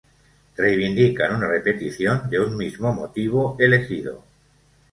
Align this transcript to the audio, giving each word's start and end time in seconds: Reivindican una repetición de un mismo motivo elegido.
Reivindican 0.57 1.35
una 1.35 1.47
repetición 1.47 2.27
de 2.27 2.39
un 2.39 2.57
mismo 2.57 2.91
motivo 2.91 3.55
elegido. 3.59 4.23